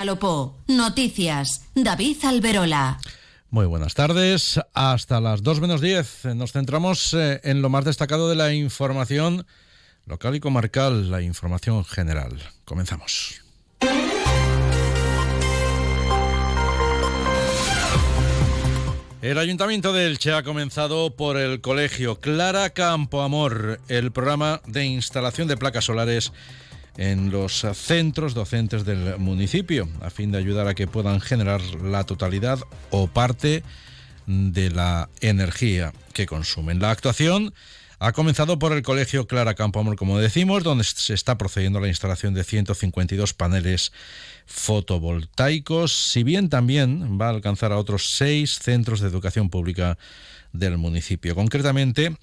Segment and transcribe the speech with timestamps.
[0.00, 2.98] Alopó, noticias, David Alberola.
[3.50, 4.58] Muy buenas tardes.
[4.72, 9.44] Hasta las 2 menos 10 nos centramos eh, en lo más destacado de la información
[10.06, 12.40] local y comarcal, la información general.
[12.64, 13.42] Comenzamos.
[19.20, 24.86] El Ayuntamiento de Elche ha comenzado por el colegio Clara Campo Amor el programa de
[24.86, 26.32] instalación de placas solares
[26.96, 32.04] en los centros docentes del municipio, a fin de ayudar a que puedan generar la
[32.04, 33.62] totalidad o parte
[34.26, 36.80] de la energía que consumen.
[36.80, 37.52] La actuación
[38.02, 41.88] ha comenzado por el Colegio Clara Campoamor, como decimos, donde se está procediendo a la
[41.88, 43.92] instalación de 152 paneles
[44.46, 49.98] fotovoltaicos, si bien también va a alcanzar a otros seis centros de educación pública
[50.52, 51.34] del municipio.
[51.34, 52.16] Concretamente,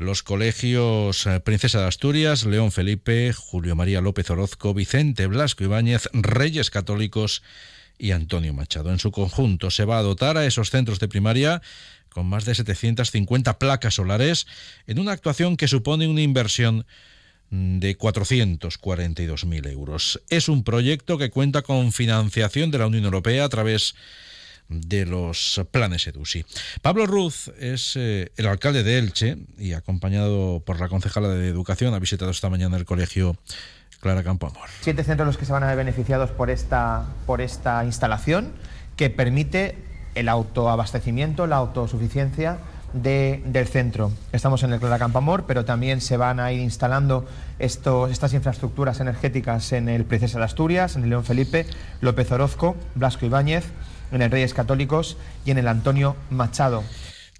[0.00, 6.08] los colegios eh, Princesa de Asturias, León Felipe, Julio María López Orozco, Vicente Blasco Ibáñez,
[6.12, 7.42] Reyes Católicos
[7.98, 8.90] y Antonio Machado.
[8.90, 11.60] En su conjunto se va a dotar a esos centros de primaria
[12.08, 14.46] con más de 750 placas solares
[14.86, 16.86] en una actuación que supone una inversión
[17.50, 20.22] de 442.000 euros.
[20.30, 24.00] Es un proyecto que cuenta con financiación de la Unión Europea a través de
[24.70, 26.46] de los planes EDUSI.
[26.80, 31.92] Pablo Ruz es eh, el alcalde de Elche y acompañado por la concejala de Educación
[31.92, 33.36] ha visitado esta mañana el colegio
[34.00, 34.68] Clara Campo Amor.
[34.80, 38.52] Siete centros los que se van a ver beneficiados por esta, por esta instalación
[38.96, 39.76] que permite
[40.14, 42.58] el autoabastecimiento, la autosuficiencia
[42.92, 44.10] del centro.
[44.32, 47.26] Estamos en el Clara Amor, pero también se van a ir instalando
[47.58, 51.66] estas infraestructuras energéticas en el Princesa de Asturias, en el León Felipe,
[52.00, 53.64] López Orozco, Blasco Ibáñez,
[54.12, 56.84] en el Reyes Católicos y en el Antonio Machado.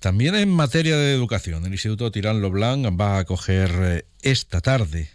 [0.01, 5.11] También en materia de educación, el Instituto Tirán Loblanc va a acoger eh, esta tarde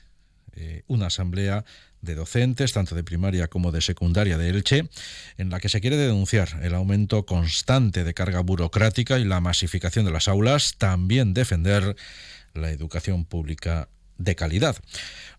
[0.56, 1.66] eh, una asamblea
[2.02, 4.88] de docentes, tanto de primaria como de secundaria de Elche,
[5.38, 10.06] en la que se quiere denunciar el aumento constante de carga burocrática y la masificación
[10.06, 11.96] de las aulas, también defender
[12.54, 14.78] la educación pública de calidad.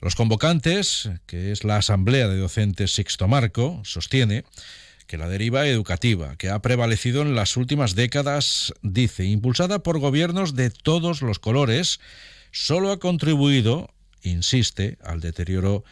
[0.00, 4.44] Los convocantes, que es la Asamblea de Docentes Sixto Marco, sostiene
[5.06, 10.55] que la deriva educativa, que ha prevalecido en las últimas décadas, dice, impulsada por gobiernos
[10.55, 12.00] de todos los colores,
[12.50, 13.91] solo ha contribuido,
[14.22, 15.84] insiste, al deterioro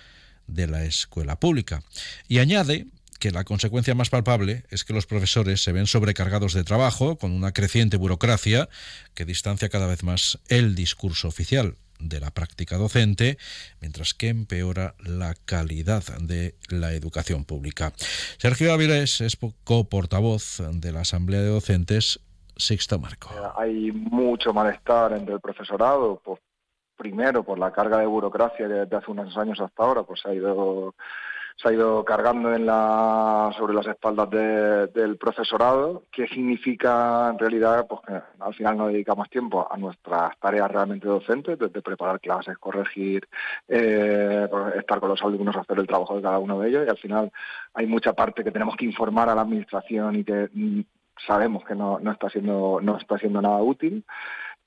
[0.47, 1.83] de la escuela pública.
[2.29, 2.87] Y añade
[3.21, 7.33] que la consecuencia más palpable es que los profesores se ven sobrecargados de trabajo, con
[7.33, 8.69] una creciente burocracia
[9.15, 11.77] que distancia cada vez más el discurso oficial
[12.09, 13.39] de la práctica docente,
[13.81, 17.93] mientras que empeora la calidad de la educación pública.
[18.39, 22.21] Sergio Avilés es coportavoz de la Asamblea de Docentes
[22.57, 23.31] Sixto Marco.
[23.35, 26.41] Eh, hay mucho malestar entre el profesorado, pues,
[26.97, 30.33] primero por la carga de burocracia que desde hace unos años hasta ahora pues ha
[30.33, 30.95] ido
[31.57, 32.51] se ha ido cargando
[33.57, 39.31] sobre las espaldas del profesorado, que significa en realidad pues, que al final no dedicamos
[39.31, 43.27] tiempo a nuestras tareas realmente docentes, desde preparar clases, corregir,
[43.69, 46.91] eh, pues, estar con los alumnos, hacer el trabajo de cada uno de ellos, y
[46.91, 47.33] al final
[47.75, 50.81] hay mucha parte que tenemos que informar a la administración y que mm,
[51.27, 54.05] sabemos que no, no está siendo no está siendo nada útil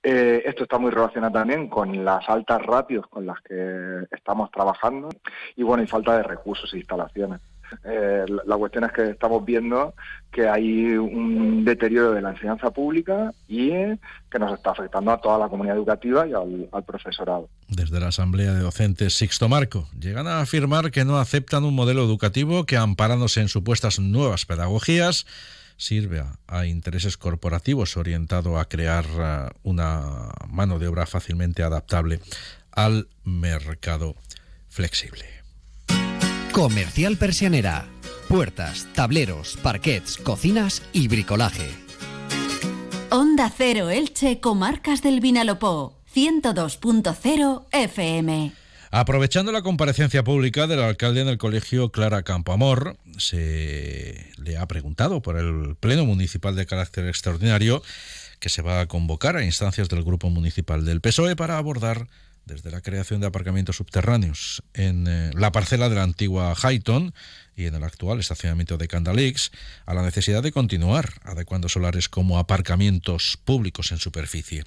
[0.04, 5.10] eh, esto está muy relacionado también con las altas ratios con las que estamos trabajando
[5.56, 7.42] y bueno, y falta de recursos e instalaciones.
[7.84, 9.94] Eh, la cuestión es que estamos viendo
[10.32, 15.38] que hay un deterioro de la enseñanza pública y que nos está afectando a toda
[15.38, 17.50] la comunidad educativa y al, al, profesorado.
[17.68, 22.04] Desde la Asamblea de Docentes Sixto Marco llegan a afirmar que no aceptan un modelo
[22.04, 25.26] educativo que, amparándose en supuestas nuevas pedagogías,
[25.78, 32.20] sirve a, intereses corporativos orientado a crear uh, una mano de obra fácilmente adaptable
[32.72, 34.16] al mercado
[34.70, 35.26] flexible.
[36.52, 37.86] Comercial Persianera.
[38.28, 41.70] Puertas, tableros, parquets, cocinas y bricolaje.
[43.10, 45.98] Onda Cero Elche, Comarcas del Vinalopó.
[46.14, 48.52] 102.0 FM.
[48.92, 55.22] Aprovechando la comparecencia pública del alcalde en el colegio Clara Campoamor, se le ha preguntado
[55.22, 57.84] por el Pleno Municipal de carácter extraordinario
[58.40, 62.08] que se va a convocar a instancias del Grupo Municipal del PSOE para abordar
[62.48, 67.14] desde la creación de aparcamientos subterráneos en eh, la parcela de la antigua Highton
[67.56, 69.52] y en el actual estacionamiento de Candalix,
[69.86, 74.64] a la necesidad de continuar adecuando solares como aparcamientos públicos en superficie.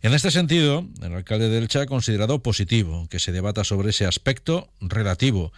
[0.00, 4.06] En este sentido, el alcalde de Elche ha considerado positivo que se debata sobre ese
[4.06, 5.52] aspecto relativo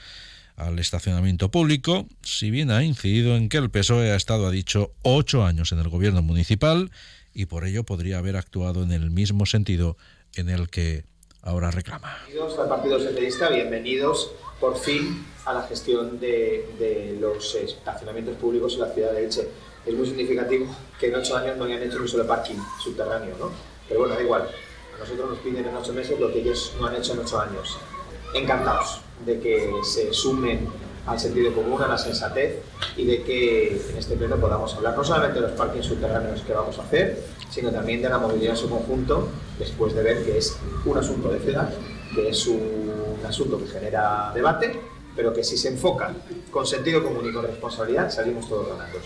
[0.57, 4.93] al estacionamiento público, si bien ha incidido en que el PSOE ha estado, ha dicho,
[5.03, 6.91] ocho años en el gobierno municipal
[7.35, 9.97] y por ello podría haber actuado en el mismo sentido
[10.35, 11.05] en el que
[11.43, 12.17] ahora reclama.
[12.27, 18.75] Bienvenidos al Partido Socialista, bienvenidos por fin a la gestión de, de los estacionamientos públicos
[18.75, 19.49] en la ciudad de Elche.
[19.85, 20.67] Es muy significativo
[21.01, 23.51] que en ocho años no hayan hecho un solo parking subterráneo, ¿no?
[23.89, 24.49] Pero bueno, da igual.
[24.95, 27.41] A nosotros nos piden en ocho meses lo que ellos no han hecho en ocho
[27.41, 27.77] años.
[28.35, 30.69] Encantados de que se sumen
[31.07, 32.63] al sentido común, a la sensatez
[32.97, 36.53] y de que en este pleno podamos hablar no solamente de los parkings subterráneos que
[36.53, 37.19] vamos a hacer,
[37.53, 39.29] sino también de la movilidad en su conjunto,
[39.59, 41.73] después de ver que es un asunto de ciudad,
[42.15, 44.81] que es un asunto que genera debate,
[45.15, 46.15] pero que si se enfoca
[46.51, 48.99] con sentido común y con responsabilidad, salimos todos ganando.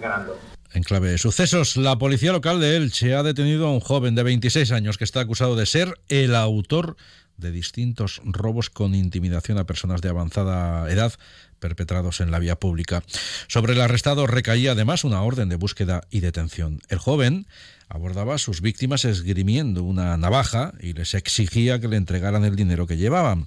[0.00, 0.38] ganando.
[0.74, 4.22] En clave de sucesos, la policía local de Elche ha detenido a un joven de
[4.22, 6.96] 26 años que está acusado de ser el autor
[7.36, 11.12] de distintos robos con intimidación a personas de avanzada edad
[11.58, 13.02] perpetrados en la vía pública.
[13.48, 16.80] Sobre el arrestado recaía además una orden de búsqueda y detención.
[16.88, 17.46] El joven
[17.92, 22.86] abordaba a sus víctimas esgrimiendo una navaja y les exigía que le entregaran el dinero
[22.86, 23.46] que llevaban.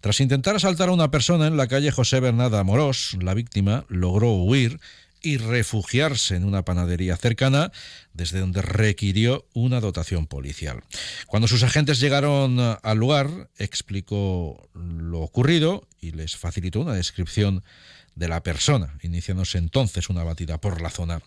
[0.00, 4.32] Tras intentar asaltar a una persona en la calle José Bernada Morós, la víctima logró
[4.32, 4.80] huir
[5.22, 7.72] y refugiarse en una panadería cercana,
[8.12, 10.82] desde donde requirió una dotación policial.
[11.26, 17.62] Cuando sus agentes llegaron al lugar, explicó lo ocurrido y les facilitó una descripción
[18.14, 21.20] de la persona, iniciándose entonces una batida por la zona.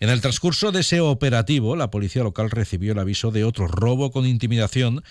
[0.00, 4.10] En el transcurso de ese operativo, la policía local recibió el aviso de otro robo
[4.10, 5.02] con intimidación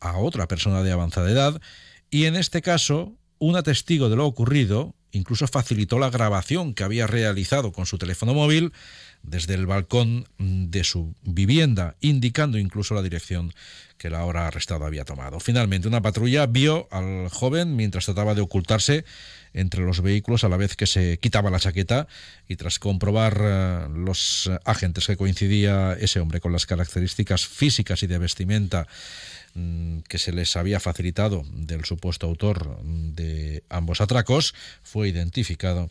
[0.00, 1.60] a, otra persona de avanzada edad
[2.10, 7.06] y en este caso, una testigo de lo ocurrido incluso facilitó la grabación que había
[7.06, 8.72] realizado con su teléfono móvil
[9.22, 13.52] desde el balcón de su vivienda, indicando incluso la dirección
[13.98, 15.38] que la hora arrestada había tomado.
[15.38, 19.04] Finalmente, una patrulla vio al joven mientras trataba de ocultarse
[19.54, 22.08] entre los vehículos a la vez que se quitaba la chaqueta
[22.48, 28.08] y tras comprobar eh, los agentes que coincidía ese hombre con las características físicas y
[28.08, 28.88] de vestimenta
[30.08, 35.90] que se les había facilitado del supuesto autor de ambos atracos fue identificado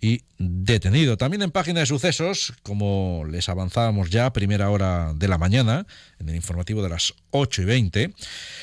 [0.00, 1.16] y detenido.
[1.16, 5.86] También en página de sucesos, como les avanzábamos ya a primera hora de la mañana,
[6.18, 8.14] en el informativo de las 8 y 20,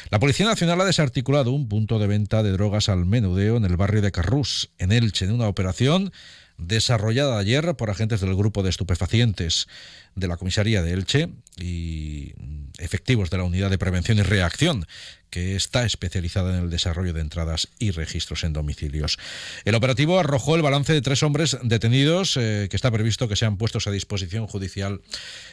[0.09, 3.77] la Policía Nacional ha desarticulado un punto de venta de drogas al menudeo en el
[3.77, 6.11] barrio de Carrús, en Elche, en una operación
[6.57, 9.67] desarrollada ayer por agentes del grupo de estupefacientes
[10.15, 12.33] de la comisaría de Elche y
[12.79, 14.85] efectivos de la Unidad de Prevención y Reacción,
[15.29, 19.17] que está especializada en el desarrollo de entradas y registros en domicilios.
[19.65, 23.57] El operativo arrojó el balance de tres hombres detenidos eh, que está previsto que sean
[23.57, 25.01] puestos a disposición judicial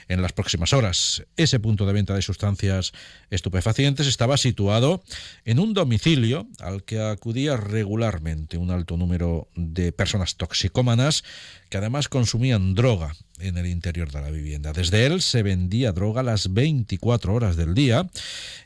[0.09, 1.25] en las próximas horas.
[1.37, 2.93] Ese punto de venta de sustancias
[3.31, 5.03] estupefacientes estaba situado
[5.45, 11.25] en un domicilio al que acudía regularmente un alto número de personas toxicómanas
[11.69, 14.73] que además consumían droga en el interior de la vivienda.
[14.73, 18.09] Desde él se vendía droga las 24 horas del día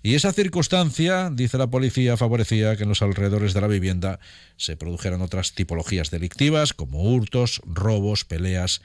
[0.02, 4.20] y esa circunstancia, dice la policía, favorecía que en los alrededores de la vivienda
[4.56, 8.82] se produjeran otras tipologías delictivas como hurtos, robos, peleas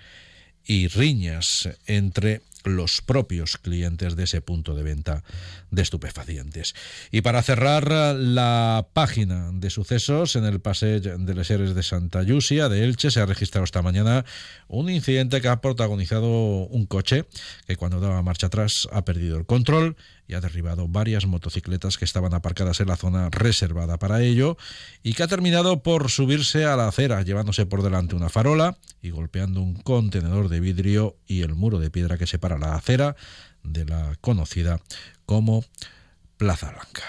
[0.66, 5.24] y riñas entre los propios clientes de ese punto de venta
[5.72, 6.76] de estupefacientes.
[7.12, 12.24] Y para cerrar la página de sucesos en el Paseo de les Heres de Santa
[12.24, 14.26] Yusia de Elche se ha registrado esta mañana
[14.68, 17.26] un incidente que ha protagonizado un coche
[17.68, 19.96] que cuando daba marcha atrás ha perdido el control
[20.28, 24.58] y ha derribado varias motocicletas que estaban aparcadas en la zona reservada para ello
[25.04, 29.10] y que ha terminado por subirse a la acera llevándose por delante una farola y
[29.10, 33.16] golpeando un contenedor de vidrio y el muro de piedra que separa la acera
[33.64, 34.80] de la conocida
[35.26, 35.64] como
[36.38, 37.04] Plaza Blanca.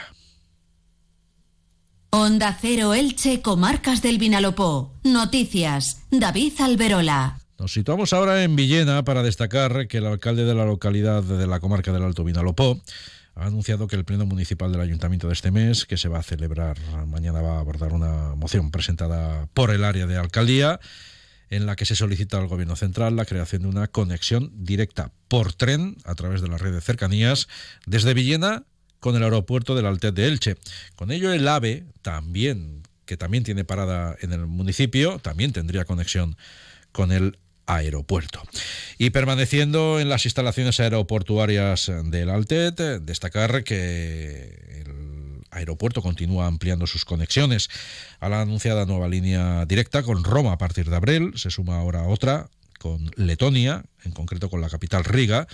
[2.10, 4.92] Onda Cero Elche, Comarcas del Vinalopó.
[5.02, 6.02] Noticias.
[6.12, 7.43] David Alberola.
[7.58, 11.60] Nos situamos ahora en Villena para destacar que el alcalde de la localidad de la
[11.60, 12.82] comarca del Alto Vinalopó
[13.36, 16.22] ha anunciado que el Pleno Municipal del Ayuntamiento de este mes, que se va a
[16.22, 20.80] celebrar mañana, va a abordar una moción presentada por el área de alcaldía
[21.48, 25.52] en la que se solicita al Gobierno Central la creación de una conexión directa por
[25.52, 27.46] tren a través de la red de cercanías
[27.86, 28.64] desde Villena
[28.98, 30.56] con el aeropuerto del Altet de Elche.
[30.96, 36.36] Con ello el AVE también, que también tiene parada en el municipio, también tendría conexión
[36.90, 38.42] con el aeropuerto.
[38.98, 47.04] Y permaneciendo en las instalaciones aeroportuarias del Altet, destacar que el aeropuerto continúa ampliando sus
[47.04, 47.68] conexiones
[48.20, 51.32] a la anunciada nueva línea directa con Roma a partir de abril.
[51.36, 55.46] Se suma ahora otra con Letonia, en concreto con la capital Riga,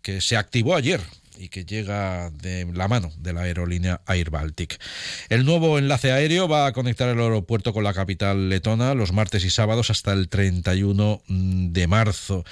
[0.00, 1.00] que se activó ayer
[1.38, 4.80] y que llega de la mano de la aerolínea Air Baltic.
[5.28, 9.44] El nuevo enlace aéreo va a conectar el aeropuerto con la capital letona los martes
[9.44, 12.44] y sábados hasta el 31 de marzo.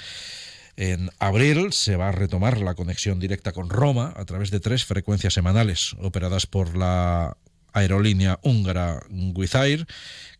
[0.77, 4.85] En abril se va a retomar la conexión directa con Roma a través de tres
[4.85, 7.35] frecuencias semanales operadas por la
[7.73, 9.87] aerolínea húngara Wizz Air,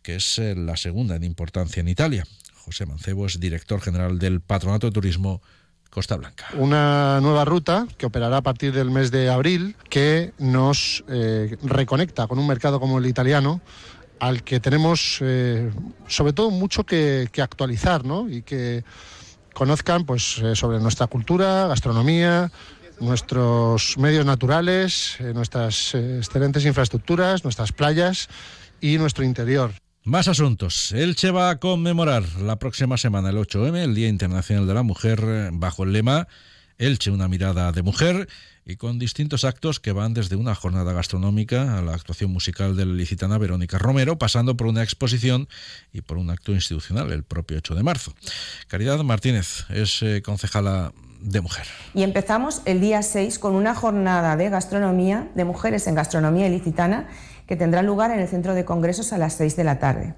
[0.02, 2.24] que es eh, la segunda en importancia en Italia.
[2.54, 5.42] José Mancebo es director general del Patronato de Turismo
[5.90, 6.46] Costa Blanca.
[6.54, 12.26] Una nueva ruta que operará a partir del mes de abril que nos eh, reconecta
[12.26, 13.60] con un mercado como el italiano
[14.20, 15.70] al que tenemos eh,
[16.06, 18.28] sobre todo mucho que, que actualizar ¿no?
[18.28, 18.84] y que
[19.58, 22.50] conozcan pues, eh, sobre nuestra cultura, gastronomía,
[23.00, 28.28] nuestros medios naturales, eh, nuestras eh, excelentes infraestructuras, nuestras playas
[28.80, 29.72] y nuestro interior.
[30.08, 30.92] Más asuntos.
[30.92, 35.50] Elche va a conmemorar la próxima semana, el 8M, el Día Internacional de la Mujer,
[35.52, 36.28] bajo el lema
[36.78, 38.26] Elche, una mirada de mujer
[38.64, 42.86] y con distintos actos que van desde una jornada gastronómica a la actuación musical de
[42.86, 45.46] la licitana Verónica Romero, pasando por una exposición
[45.92, 48.14] y por un acto institucional el propio 8 de marzo.
[48.66, 51.66] Caridad Martínez es eh, concejala de mujer.
[51.92, 57.08] Y empezamos el día 6 con una jornada de gastronomía, de mujeres en gastronomía ilicitana,
[57.48, 60.14] que tendrá lugar en el Centro de Congresos a las 6 de la tarde.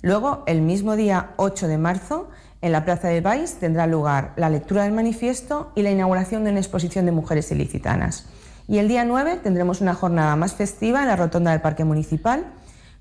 [0.00, 2.30] Luego, el mismo día 8 de marzo,
[2.62, 6.50] en la Plaza de Baix tendrá lugar la lectura del manifiesto y la inauguración de
[6.50, 8.26] una exposición de mujeres ilicitanas.
[8.66, 12.46] Y el día 9 tendremos una jornada más festiva en la rotonda del Parque Municipal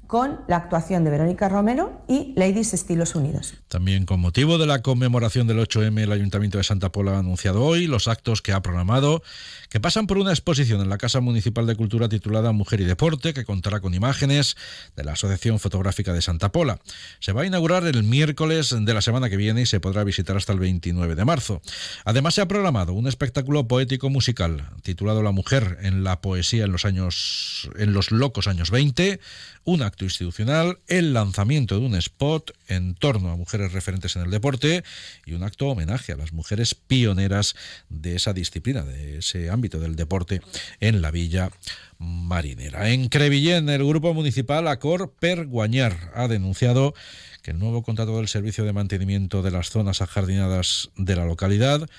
[0.09, 3.53] con la actuación de Verónica Romero y Ladies Estilos Unidos.
[3.67, 7.63] También con motivo de la conmemoración del 8M, el Ayuntamiento de Santa Pola ha anunciado
[7.63, 9.21] hoy los actos que ha programado,
[9.69, 13.35] que pasan por una exposición en la Casa Municipal de Cultura titulada Mujer y Deporte,
[13.35, 14.57] que contará con imágenes
[14.95, 16.79] de la Asociación Fotográfica de Santa Pola.
[17.19, 20.35] Se va a inaugurar el miércoles de la semana que viene y se podrá visitar
[20.35, 21.61] hasta el 29 de marzo.
[22.03, 26.71] Además, se ha programado un espectáculo poético musical titulado La Mujer en la poesía en
[26.71, 29.19] los años en los locos años 20,
[29.65, 34.32] un acto institucional, el lanzamiento de un spot en torno a mujeres referentes en el
[34.32, 34.84] deporte
[35.25, 37.56] y un acto homenaje a las mujeres pioneras
[37.89, 40.41] de esa disciplina, de ese ámbito del deporte
[40.79, 41.51] en la villa
[41.98, 42.89] marinera.
[42.89, 46.94] En Crevillén, el grupo municipal Acor Per Guañar ha denunciado
[47.41, 51.89] que el nuevo contrato del servicio de mantenimiento de las zonas ajardinadas de la localidad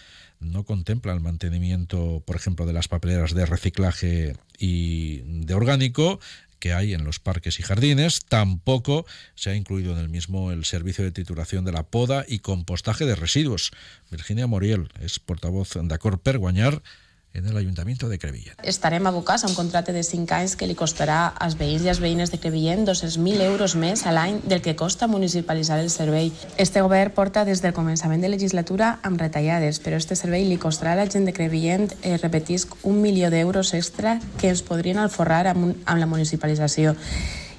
[0.40, 6.18] no contempla el mantenimiento, por ejemplo, de las papeleras de reciclaje y de orgánico,
[6.60, 8.20] que hay en los parques y jardines.
[8.26, 12.38] Tampoco se ha incluido en el mismo el servicio de titulación de la poda y
[12.38, 13.72] compostaje de residuos.
[14.10, 16.82] Virginia Moriel es portavoz de Acor per Guanyar
[17.32, 18.56] en el Ayuntamiento de Crevillent.
[18.62, 22.00] Estarem abocats a un contracte de 5 anys que li costarà als veïns i als
[22.02, 26.32] veïnes de Crevillent 200.000 euros més a l'any del que costa municipalitzar el servei.
[26.56, 30.96] Este govern porta des del començament de legislatura amb retallades, però este servei li costarà
[30.96, 35.46] a la gent de Crevillent, eh, repetisc, un milió d'euros extra que ens podrien alforrar
[35.46, 36.96] amb, amb la municipalització.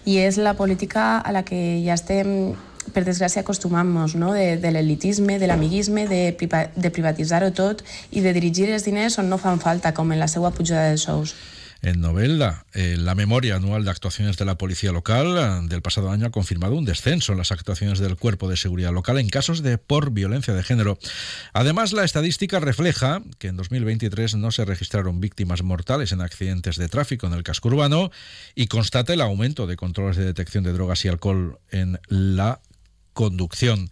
[0.06, 2.56] I és la política a la que ja estem
[2.94, 4.34] per desgràcia acostumam-nos no?
[4.34, 9.30] de, de l'elitisme, de l'amiguisme, de, de privatitzar-ho tot i de dirigir els diners on
[9.30, 11.36] no fan falta, com en la seva pujada de sous.
[11.84, 16.12] En Novelda, eh, la memoria anual de actuaciones de la policía local eh, del pasado
[16.12, 19.64] año ha confirmado un descenso en las actuaciones del Cuerpo de Seguridad Local en casos
[19.64, 21.00] de por violencia de género.
[21.54, 26.88] Además, la estadística refleja que en 2023 no se registraron víctimas mortales en accidentes de
[26.88, 28.12] tráfico en el casco urbano
[28.54, 32.60] y constata el aumento de controles de detección de drogas y alcohol en la
[33.14, 33.90] conducción.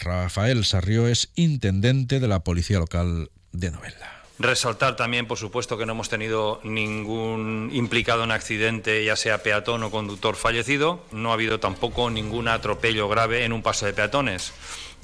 [0.00, 4.24] Rafael Sarrió es intendente de la Policía Local de Novelda.
[4.38, 9.84] Resaltar también, por supuesto, que no hemos tenido ningún implicado en accidente, ya sea peatón
[9.84, 11.04] o conductor fallecido.
[11.12, 14.52] No ha habido tampoco ningún atropello grave en un paso de peatones.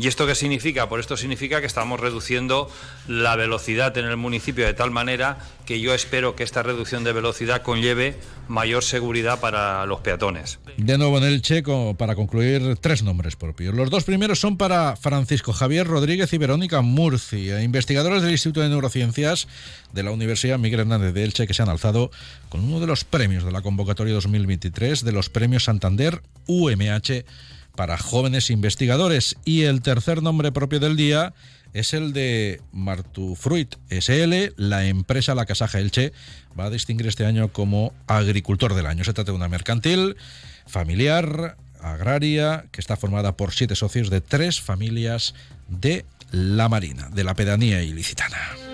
[0.00, 0.88] ¿Y esto qué significa?
[0.88, 2.70] Por esto significa que estamos reduciendo
[3.06, 7.12] la velocidad en el municipio de tal manera que yo espero que esta reducción de
[7.12, 8.16] velocidad conlleve
[8.48, 10.58] mayor seguridad para los peatones.
[10.78, 13.74] De nuevo en el checo, para concluir, tres nombres propios.
[13.74, 18.70] Los dos primeros son para Francisco Javier Rodríguez y Verónica Murcia, investigadores del Instituto de
[18.70, 19.48] Neurociencias
[19.92, 22.10] de la Universidad Miguel Hernández de Elche, que se han alzado
[22.48, 27.26] con uno de los premios de la convocatoria 2023 de los premios Santander UMH
[27.76, 29.36] para jóvenes investigadores.
[29.44, 31.34] Y el tercer nombre propio del día
[31.72, 36.12] es el de Martufruit SL, la empresa La Casaja Elche
[36.58, 39.04] va a distinguir este año como agricultor del año.
[39.04, 40.16] Se trata de una mercantil,
[40.66, 45.34] familiar, agraria, que está formada por siete socios de tres familias
[45.68, 48.69] de la Marina, de la pedanía ilicitana.